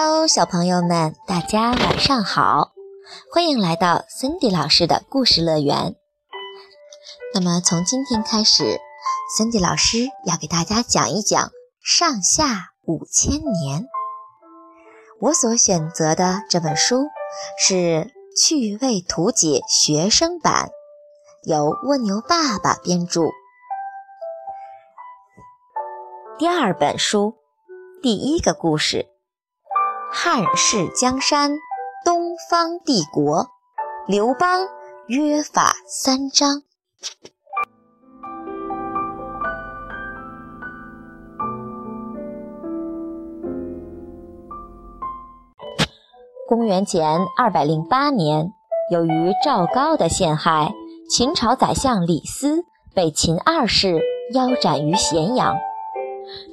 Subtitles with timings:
[0.00, 2.70] Hello，小朋友们，大家晚上好，
[3.34, 5.96] 欢迎来到 Cindy 老师的故事乐园。
[7.34, 8.78] 那么从今天开始
[9.36, 11.50] ，Cindy 老师要给大家讲一讲
[11.82, 13.88] 上下五千年。
[15.18, 17.08] 我所选择的这本书
[17.58, 20.70] 是趣味图解学生版，
[21.42, 23.22] 由蜗牛爸爸编著。
[26.38, 27.34] 第二本书，
[28.00, 29.08] 第一个故事：
[30.10, 31.50] 汉室江山，
[32.04, 33.46] 东方帝国，
[34.06, 34.66] 刘邦
[35.06, 36.62] 约法三章。
[46.48, 48.50] 公元前二百零八年，
[48.90, 50.72] 由于赵高的陷害，
[51.10, 54.00] 秦朝宰相李斯被秦二世
[54.32, 55.56] 腰斩于咸阳。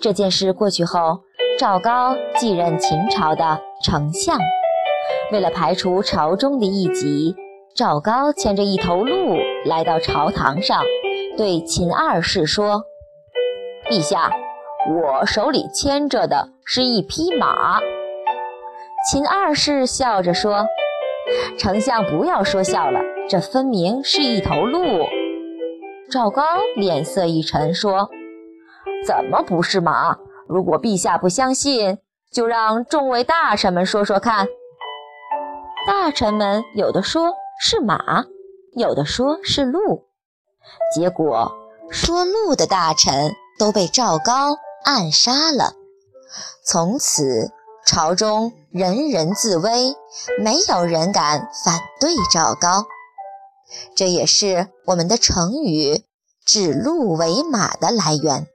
[0.00, 1.23] 这件事过去后，
[1.56, 4.36] 赵高继任秦朝的丞相。
[5.30, 7.36] 为了排除朝中的异己，
[7.76, 10.82] 赵高牵着一头鹿来到朝堂上，
[11.36, 12.82] 对秦二世说
[13.88, 14.32] ：“陛下，
[14.90, 17.78] 我手里牵着的是一匹马。”
[19.08, 20.66] 秦二世笑着说
[21.56, 25.06] ：“丞相不要说笑了，这分明是一头鹿。”
[26.10, 26.42] 赵高
[26.74, 28.10] 脸色一沉，说。
[29.06, 30.16] 怎么不是马？
[30.48, 31.98] 如果陛下不相信，
[32.30, 34.46] 就让众位大臣们说说看。
[35.86, 38.24] 大臣们有的说是马，
[38.74, 40.04] 有的说是鹿。
[40.94, 41.52] 结果
[41.90, 45.74] 说鹿的大臣都被赵高暗杀了。
[46.64, 47.52] 从此
[47.86, 49.94] 朝中人人自危，
[50.42, 52.86] 没有人敢反对赵高。
[53.94, 56.04] 这也是我们的成语
[56.44, 58.46] “指鹿为马”的来源。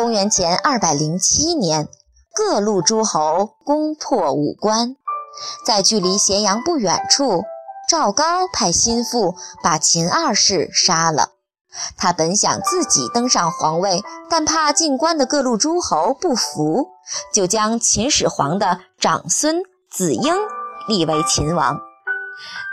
[0.00, 1.86] 公元前二百零七年，
[2.34, 4.96] 各路诸侯攻破武关，
[5.66, 7.44] 在距离咸阳不远处，
[7.86, 11.32] 赵高派心腹把秦二世杀了。
[11.98, 16.88] 他本想自己登上皇位，但怕进关的各路诸侯不服，
[17.34, 19.60] 就将秦始皇的长孙
[19.92, 20.34] 子婴
[20.88, 21.76] 立为秦王。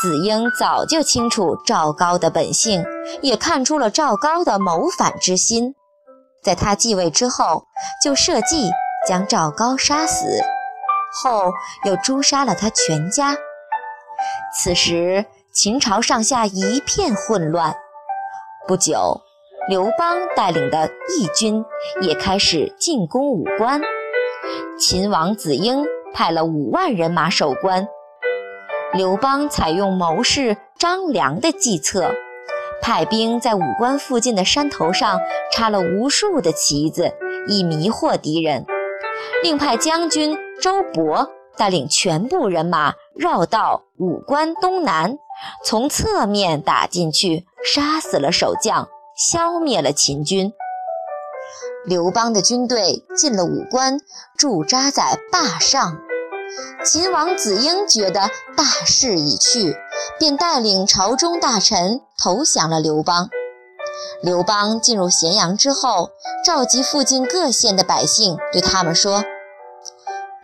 [0.00, 2.84] 子婴早就清楚赵高的本性，
[3.22, 5.74] 也看出了赵高的谋反之心。
[6.42, 7.66] 在他继位之后，
[8.02, 8.70] 就设计
[9.06, 10.26] 将赵高杀死，
[11.22, 11.52] 后
[11.84, 13.36] 又诛杀了他全家。
[14.60, 17.76] 此时秦朝上下一片混乱。
[18.66, 19.20] 不久，
[19.68, 21.64] 刘邦带领的义军
[22.00, 23.80] 也开始进攻武关。
[24.78, 25.84] 秦王子婴
[26.14, 27.86] 派了五万人马守关。
[28.94, 32.14] 刘邦采用谋士张良的计策。
[32.80, 35.20] 派兵在武关附近的山头上
[35.52, 37.12] 插了无数的旗子，
[37.46, 38.64] 以迷惑敌人。
[39.42, 45.18] 另派将军周勃带领全部人马绕道武关东南，
[45.64, 50.52] 从侧面打进去，杀死了守将，消灭了秦军。
[51.84, 53.98] 刘邦的军队进了武关，
[54.36, 55.98] 驻扎在坝上。
[56.84, 59.76] 秦王子婴觉得大势已去，
[60.18, 63.30] 便带领朝中大臣投降了刘邦。
[64.22, 66.10] 刘邦进入咸阳之后，
[66.44, 69.24] 召集附近各县的百姓，对他们说：“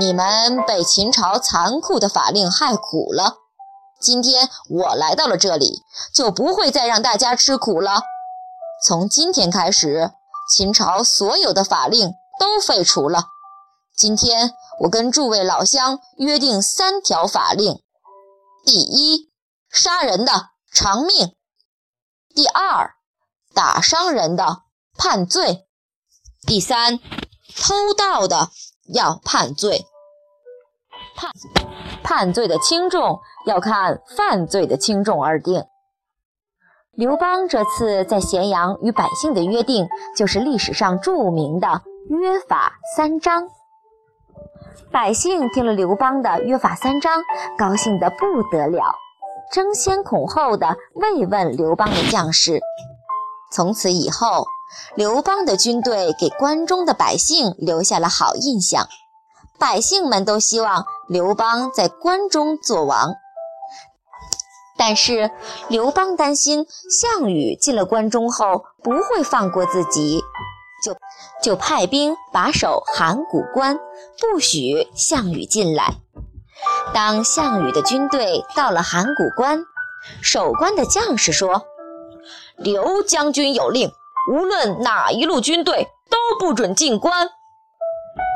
[0.00, 3.36] 你们被秦朝残酷的法令害苦了，
[4.00, 5.82] 今天我来到了这里，
[6.14, 8.02] 就不会再让大家吃苦了。
[8.84, 10.12] 从今天开始，
[10.52, 13.24] 秦朝所有的法令都废除了。
[13.96, 17.82] 今天。”我跟诸位老乡约定三条法令：
[18.64, 19.28] 第一，
[19.72, 21.30] 杀人的偿命；
[22.38, 22.94] 第二，
[23.52, 24.62] 打伤人的
[24.96, 25.64] 判罪；
[26.46, 27.00] 第三，
[27.56, 28.50] 偷盗的
[28.94, 29.84] 要判罪。
[31.16, 31.32] 判
[32.04, 35.64] 判罪的轻重要看犯罪的轻重而定。
[36.92, 43.48] 刘邦这次在咸阳与百姓的约定，就是历史上著名的约法三章。
[44.92, 47.20] 百姓听了刘邦的约法三章，
[47.58, 48.94] 高兴得不得了，
[49.52, 52.60] 争先恐后的慰问刘邦的将士。
[53.50, 54.46] 从此以后，
[54.94, 58.86] 刘邦的军队给关中的百姓留下了好印象，
[59.58, 63.14] 百姓们都希望刘邦在关中做王。
[64.76, 65.30] 但是
[65.68, 70.22] 刘邦担心项羽进了关中后不会放过自己。
[70.80, 70.94] 就
[71.42, 73.80] 就派兵把守函谷关，
[74.20, 75.96] 不许项羽进来。
[76.92, 79.64] 当项羽的军队到了函谷关，
[80.22, 81.64] 守关的将士说
[82.56, 83.92] ：“刘将军有令，
[84.32, 87.28] 无论哪一路军队都不准进关。”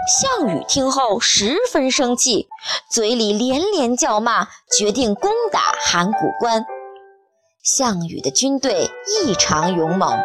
[0.06, 2.49] 项羽听后十分生气，
[2.90, 6.64] 嘴里连连叫骂，决定攻打函谷关。
[7.62, 10.19] 项羽的军队异常勇猛，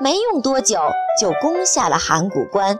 [0.00, 0.80] 没用多久
[1.20, 2.78] 就攻下了函谷关。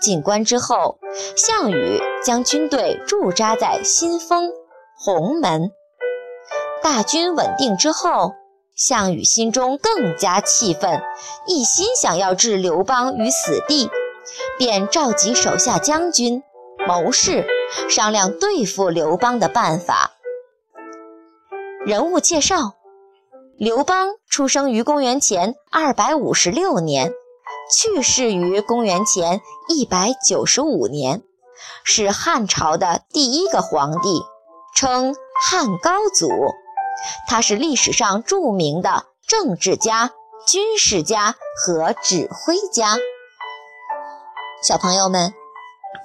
[0.00, 0.98] 进关之后，
[1.36, 4.50] 项羽将军队驻扎在新丰、
[4.96, 5.70] 鸿门。
[6.82, 8.32] 大军稳定之后，
[8.74, 11.02] 项羽心中更加气愤，
[11.46, 13.90] 一心想要置刘邦于死地。
[14.58, 16.42] 便召集手下将军、
[16.86, 17.44] 谋士
[17.88, 20.12] 商量对付刘邦的办法。
[21.84, 22.74] 人物介绍：
[23.58, 27.12] 刘邦出生于公元前二百五十六年，
[27.72, 31.22] 去世于公元前一百九十五年，
[31.84, 34.22] 是汉朝的第一个皇帝，
[34.74, 36.28] 称汉高祖。
[37.28, 40.10] 他是历史上著名的政治家、
[40.46, 42.96] 军事家和指挥家。
[44.62, 45.32] 小朋友们，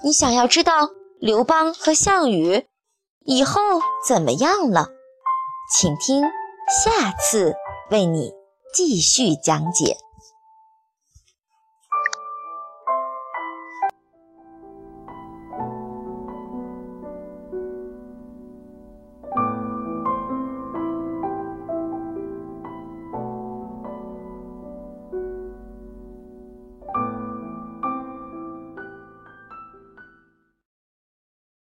[0.04, 0.90] 你想要知道
[1.20, 2.66] 刘邦和项羽
[3.26, 3.62] 以后
[4.08, 4.88] 怎么样了？
[5.74, 7.56] 请听下次
[7.90, 8.32] 为你
[8.74, 9.98] 继续讲解。